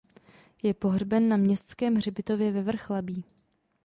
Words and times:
Je 0.63 0.73
pohřben 0.73 1.29
na 1.29 1.37
Městském 1.37 1.95
hřbitově 1.95 2.51
ve 2.51 2.61
Vrchlabí. 2.61 3.23